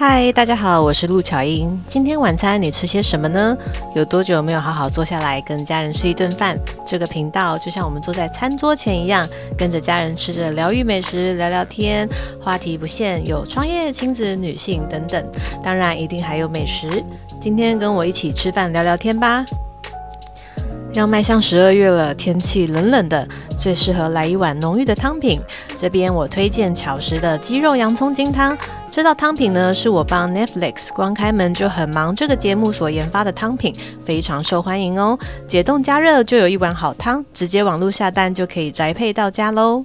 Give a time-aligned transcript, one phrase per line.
[0.00, 1.78] 嗨，大家好，我是陆巧英。
[1.86, 3.54] 今天晚餐你吃些什么呢？
[3.94, 6.58] 有多久没有好好坐下来跟家人吃一顿饭？
[6.86, 9.28] 这个频道就像我们坐在餐桌前一样，
[9.58, 12.08] 跟着家人吃着疗愈美食，聊聊天，
[12.42, 15.22] 话题不限，有创业、亲子、女性等等，
[15.62, 17.04] 当然一定还有美食。
[17.38, 19.44] 今天跟我一起吃饭聊聊天吧。
[20.94, 23.28] 要迈向十二月了，天气冷冷的，
[23.58, 25.38] 最适合来一碗浓郁的汤品。
[25.76, 28.56] 这边我推荐巧食的鸡肉洋葱金汤。
[28.90, 33.72] 这道汤品呢，是我帮 Netflix 光开门就很忙这个节目所研发的汤品，
[34.04, 35.16] 非常受欢迎哦。
[35.46, 39.84] 解冻加热就有一碗好汤，直接网络下单就可以宅配到家喽。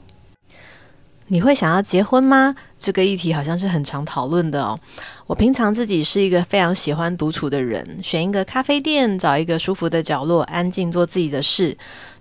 [1.27, 2.55] 你会想要结婚吗？
[2.77, 4.77] 这个议题好像是很常讨论的哦。
[5.25, 11.75] 我平常自己是一个非常喜欢独处的人，选一个咖啡店，找一个舒服的角落，安静做自己的事。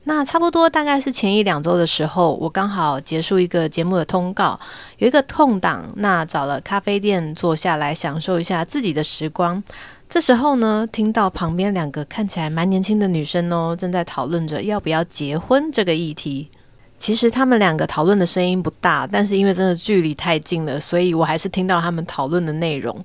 [0.05, 4.59] 那差不多大概是前一两周的时候，我刚好结束一个节目的通告，
[4.99, 9.63] 有一个空档，那找了咖啡店坐下来享受一下自己的时光。
[10.09, 16.51] 这时候呢，听到旁边两个看起来蛮年轻的女生哦，正在讨论着要不要结婚这个议题。
[16.99, 22.99] 其实他们两个讨论的声音不大，但是因为真的距离太近了，所以我还是听到他们讨论的内容。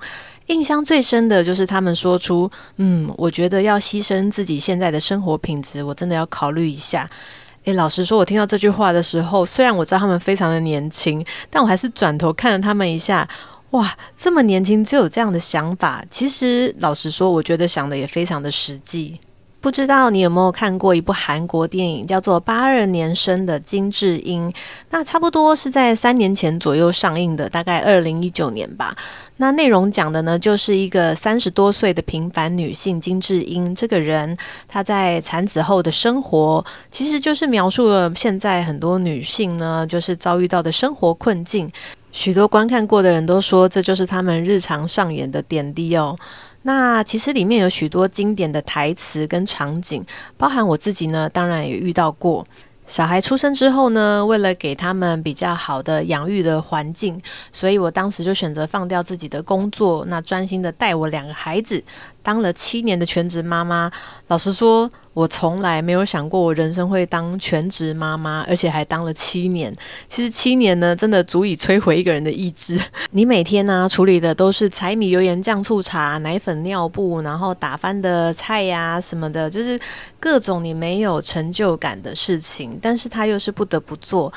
[0.48, 7.10] 印象最深的就是他们说出：“嗯，我觉得要牺牲自己现在的生活品质，我真的要考虑一下。”
[7.66, 13.28] 诶，老实说，我听到这句话的时候，虽然我知道他们非常的年轻，但我还是转头看了他们一下。
[13.72, 13.88] 哇，
[14.18, 19.20] 这么年轻就有这样的想法，其实老实说，我觉得想的也非常的实际。
[19.62, 24.50] 不知道你有没有看过一部韩国电影，叫做《八二年生的金智英》。
[24.90, 28.96] 那差不多是在三年前左右上映的，大概二零一九年吧。
[29.36, 34.38] 那内容讲的呢，就是一个三十多岁的平凡女性金智英这个人，
[34.68, 41.70] 她在产子后的生活，其实就是描述了现在很多女性呢，就是遭遇到的生活困境。
[42.12, 46.18] 许多观看过的人都说，这就是他们日常上演的点滴哦。
[46.64, 50.06] 那其实里面有许多经典的台词跟场景，
[50.38, 52.46] 包含我自己呢，当然也遇到过。
[52.86, 57.22] 小孩出生之后呢，为了给他们比较好的养育的环境，
[57.52, 61.84] 所以我当时就选择放掉自己的工作，那专心的带我两个孩子。
[62.24, 63.92] 当了七年的全职妈妈，
[64.28, 69.76] 老实说，我从来没有想过我人生会当全职妈妈，而且还当了七年。
[70.08, 72.80] 其实七年呢，真的足以摧毁一个人的意志。
[73.12, 79.80] 你每天呢处理的都是柴米油盐酱醋茶、奶粉尿布，然后打翻的菜呀什么的，就是
[80.20, 84.32] 各种你没有成就感的事情，但是他又是不得不做。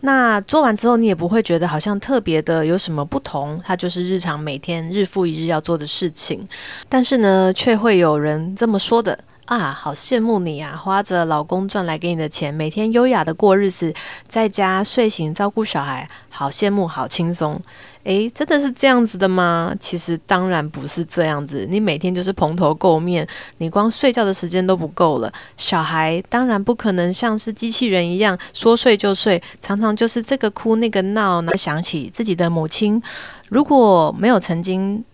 [0.00, 6.46] 那做完之后，你也不会觉得好像特别的有什么不同，它就是日常每天日复一日要做的事情。
[6.88, 13.94] 但是呢，却会有人这么说的啊，好羡慕你啊，花着老公赚来给你的钱，每天优雅的过日子，
[14.26, 17.60] 在家睡醒照顾小孩，好羡慕，好轻松。
[18.02, 19.72] 诶，真的是这样子的吗？
[19.78, 21.64] 其实当然不是这样子。
[21.70, 23.24] 你每天就是蓬头垢面，
[23.58, 25.32] 你光睡觉的时间都不够了。
[25.56, 31.40] 小孩当然不可能像是机器人一样说睡就睡，常常就是这个哭那个闹。
[31.42, 33.00] 那想起自己的母亲，
[33.48, 35.04] 如果没有曾经，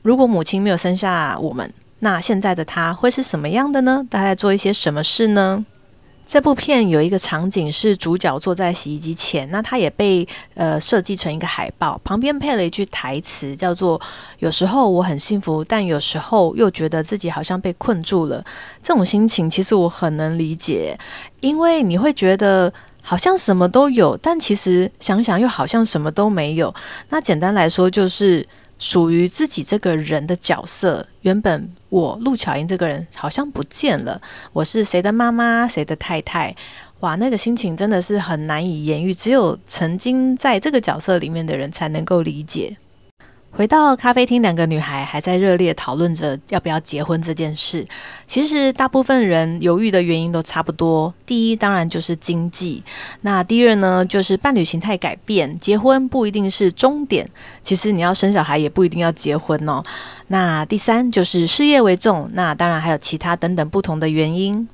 [0.00, 1.70] 如果母亲没有生下我们，
[2.00, 4.06] 那现在的他会是什么样的呢？
[4.10, 5.64] 他在做一些什么事呢？
[6.24, 13.98] 这部片有一个场景是主角坐在洗衣机前，那他也被呃设计成一个海报，旁边配了一句台词，叫做
[14.38, 18.44] “有时候我很幸福，但有时候又觉得自己好像被困住了”。
[18.82, 20.98] 这种心情其实我很能理解，
[21.40, 22.70] 因为你会觉得
[23.02, 26.74] 好像什么都有，但其实想想又好像什么都没有。
[27.08, 28.46] 那简单来说就是。
[28.78, 34.20] 属于自己这个人的角色，原本我陆巧英这个人好像不见了。
[34.52, 36.54] 我是谁的妈妈，谁的太太？
[37.00, 42.76] 哇，那个心情真的是很难以言喻，只有曾经在这个角色里面的人才能够理解。
[43.58, 47.84] 回到咖啡厅，两个女孩还在热烈讨论着要不要结婚这件事。
[48.24, 51.12] 其实大部分人犹豫的原因都差不多。
[51.26, 52.80] 第一，当然就是经济；
[53.22, 57.28] 那第二呢，就是伴侣形态改变，结婚不一定是终点。
[57.64, 59.82] 其实你要生小孩也不一定要结婚哦。
[60.28, 62.30] 那第三就是事业为重。
[62.34, 64.68] 那当然还有其他等等不同的原因。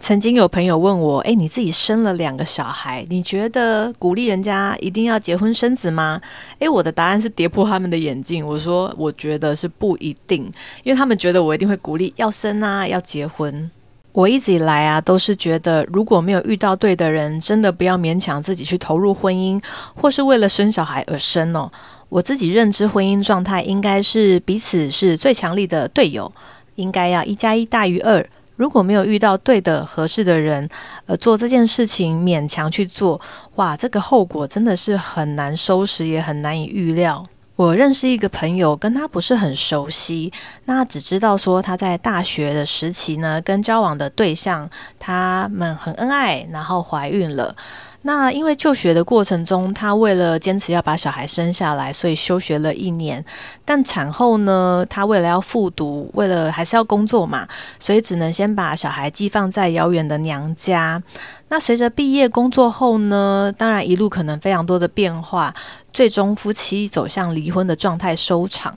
[0.00, 6.20] 曾经有朋友问我：“诶，你自己生了两个小孩，你觉得鼓励人家一定要结婚生子吗？”
[6.60, 8.46] 诶，我的答案是跌破他们的眼镜。
[8.46, 10.44] 我说：“我觉得是不一定，
[10.84, 13.68] 因为他们觉得我一定会鼓励要生啊，要结婚。
[14.12, 19.60] 我一直以来啊，都是觉得如果没有遇到对的人，真的不要勉强自己去投入婚姻，
[19.94, 21.70] 或是为了生小孩而生哦。
[22.08, 26.32] 我自己认知婚姻状态应该是彼此是最强力的队友，
[26.76, 28.24] 应该要一加一大于二。”
[28.58, 30.68] 如果没有遇到对的合适的人，
[31.06, 33.20] 呃，做这件事情勉强去做，
[33.54, 37.24] 哇，这个后果真的是很难收拾，也很难以预料。
[37.54, 40.32] 我认识一个朋友，跟他不是很熟悉，
[40.64, 44.68] 那只知道说他在大学的时期呢，跟交往的对象
[44.98, 47.54] 他们很恩爱，然后怀孕了。
[48.02, 53.22] 那因为就学的过程中，他为了坚持要把小孩生下来，所以休学了一年。
[53.64, 57.46] 但产后呢，他为了要复读，为了还是要工作嘛，
[57.78, 61.02] 所以只能先把小孩寄放在遥远的娘家。
[61.48, 65.52] 那随着毕业工作后呢，当然一路可能非常多的变化，
[65.92, 68.74] 最终夫妻走向离婚的状态收场。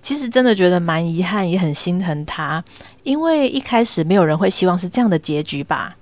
[0.00, 2.64] 其实真的觉得蛮遗憾，也很心疼他，
[3.02, 5.96] 因为一开始没有人会希望是这样的结局吧。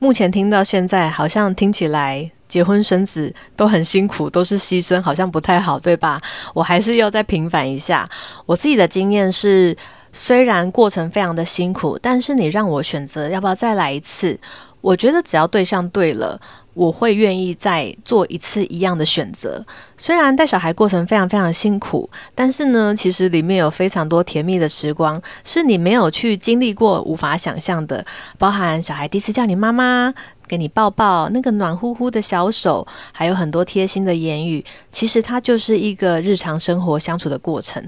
[0.00, 6.20] 目前听到现在，好像听起来结婚生子都很辛苦，都是牺牲，好像不太好，对吧？
[6.54, 8.08] 我还是要再平反一下。
[8.46, 9.76] 我自己的经验是，
[10.12, 14.38] 虽然过程非常的辛苦，但是你让我选择要不要再来一次，
[14.80, 16.40] 我觉得只要对象对了。
[16.74, 19.66] 我会愿意再做一次一样的选择。
[19.96, 28.06] 虽然带小孩过程非常非常辛苦，但是呢，其实里面有非常多甜蜜的时光，是你没有去经历过、无法想象的。
[28.38, 30.14] 包含小孩第一次叫你妈妈，
[30.46, 34.64] 给你抱抱，那个暖乎乎的小手，还有很多贴心的言语。
[34.92, 37.84] 其实它就是一个日常生活相处的过程。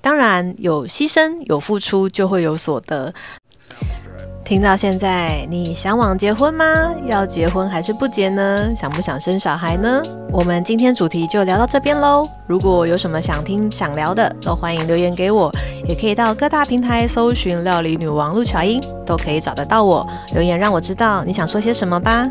[0.00, 3.14] 当然有牺牲、有付出，就会有所得。
[4.52, 6.66] 听到现在，你想往结婚吗？
[7.06, 8.70] 要结婚还是不结呢？
[8.76, 10.02] 想不想生小孩呢？
[10.30, 12.28] 我们今天主题就聊到这边喽。
[12.46, 15.50] 如果有什么想听、想聊的，都欢迎留言给我，
[15.88, 20.06] 也可以到各大平台搜寻“料理女王陆巧音”，都可以找得到我。
[20.34, 22.30] 留言让我知道你想说些什么吧。